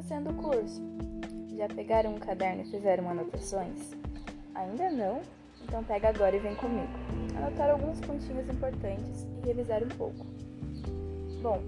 [0.00, 0.80] conhecendo o curso.
[1.56, 3.92] Já pegaram um caderno e fizeram anotações?
[4.54, 5.20] Ainda não?
[5.62, 6.88] Então pega agora e vem comigo.
[7.36, 10.24] Anotar alguns pontinhos importantes e revisar um pouco.
[11.42, 11.60] Bom,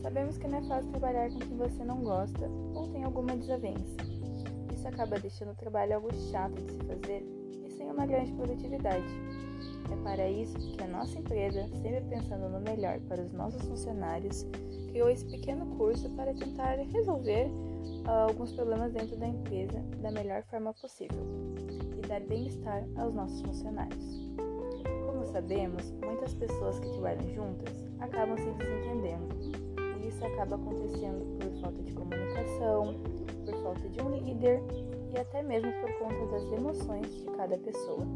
[0.00, 3.96] sabemos que não é fácil trabalhar com quem você não gosta ou tem alguma desavença.
[4.74, 7.26] Isso acaba deixando o trabalho algo chato de se fazer
[7.76, 9.06] sem uma grande produtividade.
[9.90, 14.46] É para isso que a nossa empresa, sempre pensando no melhor para os nossos funcionários,
[14.88, 17.46] criou esse pequeno curso para tentar resolver
[18.06, 21.22] uh, alguns problemas dentro da empresa da melhor forma possível
[21.96, 24.20] e dar bem-estar aos nossos funcionários.
[25.06, 29.66] Como sabemos, muitas pessoas que trabalham juntas acabam se desentendendo,
[30.06, 32.94] isso acaba acontecendo por falta de comunicação,
[33.44, 34.62] por falta de um líder
[35.16, 38.06] e até mesmo por conta das emoções de cada pessoa.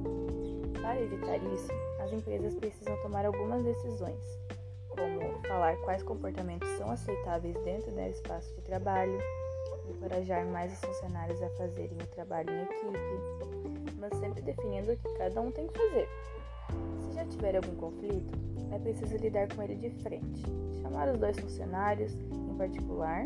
[0.80, 4.22] Para evitar isso, as empresas precisam tomar algumas decisões,
[4.88, 9.18] como falar quais comportamentos são aceitáveis dentro do espaço de trabalho,
[9.88, 15.14] encorajar mais os funcionários a fazerem o trabalho em equipe, mas sempre definindo o que
[15.14, 16.08] cada um tem que fazer.
[17.00, 18.38] Se já tiver algum conflito,
[18.72, 20.44] é preciso lidar com ele de frente,
[20.82, 23.22] chamar os dois funcionários em particular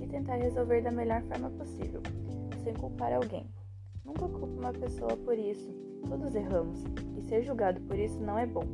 [0.00, 2.02] e tentar resolver da melhor forma possível,
[2.62, 3.46] sem culpar alguém.
[4.04, 5.72] Nunca culpe uma pessoa por isso,
[6.08, 6.84] todos erramos,
[7.16, 8.64] e ser julgado por isso não é bom.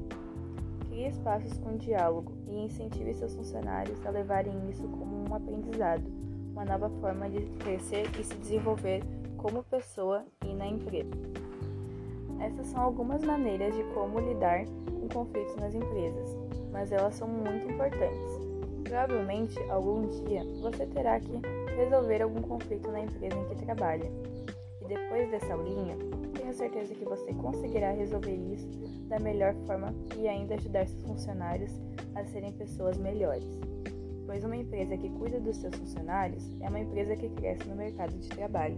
[0.88, 6.04] Crie espaços com diálogo e incentive seus funcionários a levarem isso como um aprendizado,
[6.52, 9.02] uma nova forma de crescer e se desenvolver
[9.36, 11.10] como pessoa e na empresa.
[12.40, 16.36] Essas são algumas maneiras de como lidar com conflitos nas empresas,
[16.72, 18.48] mas elas são muito importantes.
[18.84, 21.32] Provavelmente, algum dia, você terá que
[21.78, 24.10] resolver algum conflito na empresa em que trabalha.
[24.82, 25.96] E depois dessa aulinha,
[26.34, 28.68] tenho certeza que você conseguirá resolver isso
[29.08, 31.72] da melhor forma e ainda ajudar seus funcionários
[32.16, 33.46] a serem pessoas melhores.
[34.26, 38.12] Pois uma empresa que cuida dos seus funcionários é uma empresa que cresce no mercado
[38.18, 38.76] de trabalho.